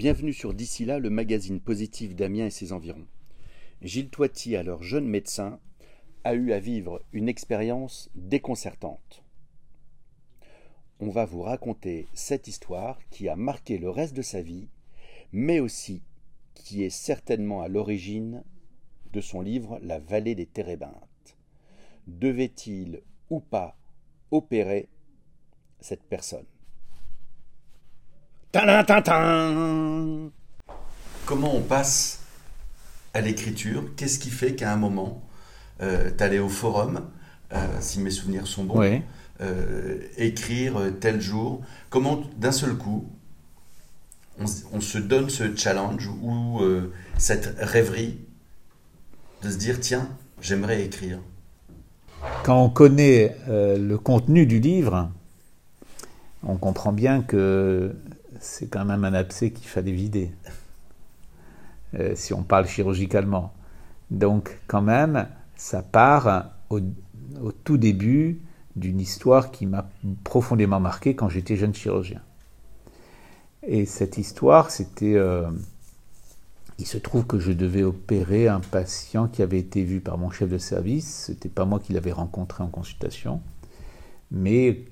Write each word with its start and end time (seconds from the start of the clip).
Bienvenue 0.00 0.32
sur 0.32 0.54
D'ici 0.54 0.86
là, 0.86 0.98
le 0.98 1.10
magazine 1.10 1.60
positif 1.60 2.16
d'Amiens 2.16 2.46
et 2.46 2.50
ses 2.50 2.72
environs. 2.72 3.06
Gilles 3.82 4.08
Toiti, 4.08 4.56
alors 4.56 4.82
jeune 4.82 5.06
médecin, 5.06 5.60
a 6.24 6.32
eu 6.32 6.52
à 6.52 6.58
vivre 6.58 7.02
une 7.12 7.28
expérience 7.28 8.08
déconcertante. 8.14 9.22
On 11.00 11.10
va 11.10 11.26
vous 11.26 11.42
raconter 11.42 12.08
cette 12.14 12.48
histoire 12.48 12.98
qui 13.10 13.28
a 13.28 13.36
marqué 13.36 13.76
le 13.76 13.90
reste 13.90 14.16
de 14.16 14.22
sa 14.22 14.40
vie, 14.40 14.68
mais 15.32 15.60
aussi 15.60 16.00
qui 16.54 16.82
est 16.82 16.88
certainement 16.88 17.60
à 17.60 17.68
l'origine 17.68 18.42
de 19.12 19.20
son 19.20 19.42
livre 19.42 19.78
La 19.82 19.98
vallée 19.98 20.34
des 20.34 20.46
Térébintes. 20.46 21.36
Devait-il 22.06 23.02
ou 23.28 23.40
pas 23.40 23.76
opérer 24.30 24.88
cette 25.78 26.04
personne? 26.04 26.46
Comment 31.24 31.54
on 31.54 31.60
passe 31.60 32.18
à 33.14 33.20
l'écriture? 33.20 33.84
Qu'est-ce 33.96 34.18
qui 34.18 34.30
fait 34.30 34.56
qu'à 34.56 34.72
un 34.72 34.76
moment, 34.76 35.22
euh, 35.82 36.10
tu 36.16 36.24
allais 36.24 36.40
au 36.40 36.48
forum, 36.48 37.02
euh, 37.52 37.64
si 37.78 38.00
mes 38.00 38.10
souvenirs 38.10 38.48
sont 38.48 38.64
bons, 38.64 39.02
euh, 39.40 39.98
écrire 40.16 40.80
tel 40.98 41.20
jour? 41.20 41.60
Comment 41.90 42.22
d'un 42.38 42.50
seul 42.50 42.74
coup, 42.74 43.08
on, 44.40 44.80
se 44.80 44.98
donne 44.98 45.30
ce 45.30 45.54
challenge 45.54 46.08
ou 46.08 46.60
cette 47.18 47.54
rêverie 47.60 48.18
de 49.42 49.50
se 49.50 49.58
dire 49.58 49.78
tiens, 49.78 50.08
j'aimerais 50.40 50.82
écrire? 50.82 51.20
Quand 52.42 52.60
on 52.64 52.68
connaît 52.68 53.36
le 53.46 53.96
contenu 53.96 54.44
du 54.44 54.58
livre, 54.58 55.08
on 56.42 56.56
comprend 56.56 56.92
bien 56.92 57.22
que 57.22 57.94
c'est 58.40 58.68
quand 58.68 58.84
même 58.84 59.04
un 59.04 59.14
abcès 59.14 59.50
qu'il 59.50 59.68
fallait 59.68 59.92
vider, 59.92 60.32
euh, 61.94 62.14
si 62.16 62.32
on 62.32 62.42
parle 62.42 62.66
chirurgicalement. 62.66 63.52
Donc 64.10 64.58
quand 64.66 64.82
même, 64.82 65.28
ça 65.56 65.82
part 65.82 66.50
au, 66.70 66.80
tout 67.64 67.76
début 67.76 68.40
d'une 68.74 69.00
histoire 69.00 69.50
qui 69.50 69.66
m'a 69.66 69.88
profondément 70.24 70.80
marqué 70.80 71.14
quand 71.14 71.28
j'étais 71.28 71.56
jeune 71.56 71.74
chirurgien. 71.74 72.20
Et 73.62 73.84
cette 73.84 74.18
histoire, 74.18 74.70
c'était... 74.70 75.14
Euh, 75.14 75.48
il 76.78 76.86
se 76.86 76.96
trouve 76.96 77.26
que 77.26 77.38
je 77.38 77.52
devais 77.52 77.82
opérer 77.82 78.48
un 78.48 78.60
patient 78.60 79.28
qui 79.28 79.42
avait 79.42 79.58
été 79.58 79.84
vu 79.84 80.00
par 80.00 80.16
mon 80.16 80.30
chef 80.30 80.48
de 80.48 80.56
service. 80.56 81.26
Ce 81.26 81.32
n'était 81.32 81.50
pas 81.50 81.66
moi 81.66 81.78
qui 81.78 81.92
l'avais 81.92 82.10
rencontré 82.10 82.64
en 82.64 82.68
consultation. 82.68 83.42
Mais 84.30 84.86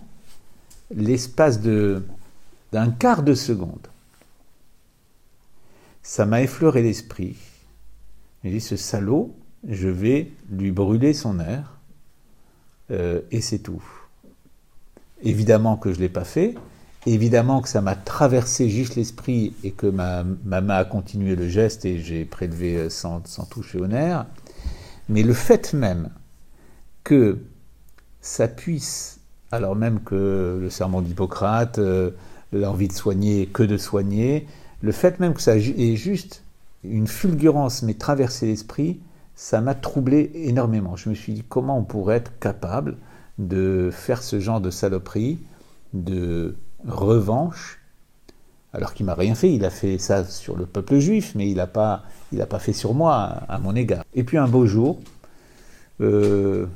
l'espace 0.94 1.60
d'un 1.60 2.90
quart 2.90 3.22
de 3.22 3.32
seconde, 3.32 3.86
ça 6.02 6.26
m'a 6.26 6.42
effleuré 6.42 6.82
l'esprit. 6.82 7.36
J'ai 8.44 8.50
dit, 8.50 8.60
ce 8.60 8.76
salaud, 8.76 9.34
je 9.68 9.88
vais 9.88 10.30
lui 10.50 10.70
brûler 10.70 11.14
son 11.14 11.34
nerf, 11.34 11.78
euh, 12.90 13.20
et 13.30 13.40
c'est 13.40 13.58
tout. 13.58 13.82
Évidemment 15.22 15.76
que 15.76 15.92
je 15.92 15.96
ne 15.96 16.02
l'ai 16.02 16.08
pas 16.08 16.24
fait, 16.24 16.54
Évidemment 17.06 17.62
que 17.62 17.68
ça 17.68 17.80
m'a 17.80 17.94
traversé 17.94 18.68
juste 18.68 18.96
l'esprit 18.96 19.54
et 19.64 19.70
que 19.70 19.86
ma, 19.86 20.22
main 20.44 20.68
a 20.68 20.84
continué 20.84 21.34
le 21.34 21.48
geste 21.48 21.86
et 21.86 21.98
j'ai 21.98 22.26
prélevé 22.26 22.76
euh, 22.76 22.90
sans, 22.90 23.20
toucher 23.48 23.78
au 23.78 23.86
nerf. 23.86 24.26
Mais 25.08 25.22
le 25.22 25.32
fait 25.32 25.72
même 25.72 26.10
que 27.02 27.38
ça 28.20 28.48
puisse, 28.48 29.20
alors 29.50 29.76
même 29.76 30.00
que 30.00 30.58
le 30.60 30.68
serment 30.68 31.00
d'Hippocrate, 31.00 31.78
euh, 31.78 32.10
l'envie 32.52 32.88
de 32.88 32.92
soigner, 32.92 33.46
que 33.46 33.62
de 33.62 33.78
soigner, 33.78 34.46
le 34.82 34.92
fait 34.92 35.20
même 35.20 35.32
que 35.32 35.40
ça 35.40 35.56
ait 35.56 35.96
juste 35.96 36.42
une 36.84 37.06
fulgurance 37.06 37.82
mais 37.82 37.94
traversé 37.94 38.46
l'esprit, 38.46 39.00
ça 39.34 39.62
m'a 39.62 39.74
troublé 39.74 40.30
énormément. 40.34 40.96
Je 40.96 41.08
me 41.08 41.14
suis 41.14 41.32
dit 41.32 41.44
comment 41.48 41.78
on 41.78 41.84
pourrait 41.84 42.16
être 42.16 42.38
capable 42.40 42.98
de 43.38 43.88
faire 43.90 44.22
ce 44.22 44.38
genre 44.38 44.60
de 44.60 44.68
saloperie, 44.68 45.38
de 45.94 46.56
revanche, 46.86 47.80
alors 48.72 48.94
qu'il 48.94 49.06
m'a 49.06 49.14
rien 49.14 49.34
fait. 49.34 49.52
Il 49.52 49.64
a 49.64 49.70
fait 49.70 49.98
ça 49.98 50.24
sur 50.24 50.56
le 50.56 50.66
peuple 50.66 50.98
juif, 50.98 51.32
mais 51.34 51.48
il 51.48 51.56
n'a 51.56 51.66
pas, 51.66 52.04
il 52.32 52.44
pas 52.46 52.58
fait 52.58 52.72
sur 52.72 52.94
moi 52.94 53.14
à, 53.48 53.58
mon 53.58 53.74
égard. 53.74 54.04
Et 54.14 54.24
puis 54.24 54.38
un 54.38 54.48
beau 54.48 54.66
jour, 54.66 55.00
euh, 56.00 56.66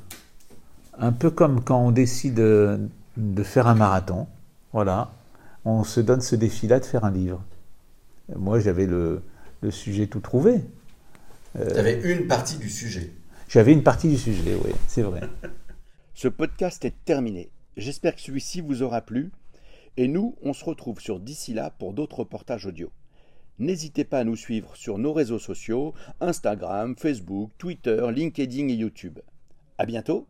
un 0.99 1.13
peu 1.13 1.31
comme 1.31 1.63
quand 1.63 1.81
on 1.81 1.91
décide 1.91 2.35
de, 2.35 3.43
faire 3.43 3.67
un 3.67 3.75
marathon, 3.75 4.27
voilà, 4.73 5.13
on 5.65 5.85
se 5.85 6.01
donne 6.01 6.21
ce 6.21 6.37
défi-là 6.37 6.81
de 6.81 6.85
faire 6.85 7.05
un 7.05 7.11
livre. 7.11 7.43
Moi, 8.35 8.59
j'avais 8.59 8.87
le, 8.87 9.23
sujet 9.71 10.07
tout 10.07 10.21
trouvé. 10.21 10.61
Euh, 11.59 11.71
tu 11.71 11.79
avais 11.79 12.01
une 12.03 12.27
partie 12.27 12.59
du 12.59 12.69
sujet. 12.69 13.13
J'avais 13.49 13.73
une 13.73 13.83
partie 13.83 14.09
du 14.09 14.19
sujet, 14.19 14.57
oui, 14.63 14.73
c'est 14.89 15.03
vrai. 15.03 15.21
Ce 16.15 16.29
podcast 16.29 16.85
est 16.85 16.95
terminé. 17.05 17.51
J'espère 17.77 18.15
que 18.15 18.21
celui-ci 18.21 18.61
vous 18.61 18.83
aura 18.83 19.01
plu 19.01 19.31
et 19.97 20.09
nous, 20.09 20.37
on 20.43 20.53
se 20.53 20.65
retrouve 20.65 21.01
sur 21.01 21.21
d'ici 21.21 21.55
là 21.55 21.71
pour 21.71 21.93
d'autres 21.93 22.21
reportages 22.21 22.67
audio. 22.67 22.91
N'hésitez 23.59 24.05
pas 24.05 24.19
à 24.19 24.25
nous 24.25 24.37
suivre 24.37 24.75
sur 24.77 24.99
nos 24.99 25.13
réseaux 25.13 25.39
sociaux, 25.39 25.95
Instagram, 26.21 26.97
Facebook, 26.99 27.53
Twitter, 27.59 28.05
LinkedIn 28.13 28.69
et 28.69 28.75
YouTube. 28.75 29.21
À 29.79 29.87
bientôt 29.87 30.27